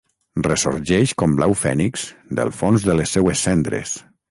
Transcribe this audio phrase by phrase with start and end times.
[0.45, 2.07] Ressorgeix com l’au fènix
[2.41, 3.97] del fons de les seues cendres...